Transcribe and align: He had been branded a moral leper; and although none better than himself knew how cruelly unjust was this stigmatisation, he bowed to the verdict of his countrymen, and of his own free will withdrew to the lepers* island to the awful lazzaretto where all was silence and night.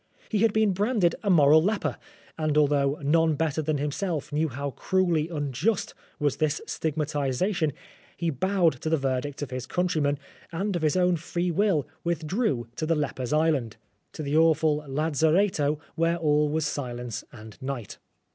He 0.29 0.39
had 0.39 0.51
been 0.51 0.71
branded 0.73 1.13
a 1.21 1.29
moral 1.29 1.61
leper; 1.61 1.99
and 2.35 2.57
although 2.57 2.95
none 3.03 3.35
better 3.35 3.61
than 3.61 3.77
himself 3.77 4.33
knew 4.33 4.49
how 4.49 4.71
cruelly 4.71 5.29
unjust 5.29 5.93
was 6.19 6.37
this 6.37 6.59
stigmatisation, 6.65 7.71
he 8.17 8.31
bowed 8.31 8.81
to 8.81 8.89
the 8.89 8.97
verdict 8.97 9.43
of 9.43 9.51
his 9.51 9.67
countrymen, 9.67 10.17
and 10.51 10.75
of 10.75 10.81
his 10.81 10.97
own 10.97 11.17
free 11.17 11.51
will 11.51 11.85
withdrew 12.03 12.67
to 12.77 12.87
the 12.87 12.95
lepers* 12.95 13.31
island 13.31 13.77
to 14.13 14.23
the 14.23 14.35
awful 14.35 14.77
lazzaretto 14.87 15.77
where 15.93 16.17
all 16.17 16.49
was 16.49 16.65
silence 16.65 17.23
and 17.31 17.61
night. 17.61 17.99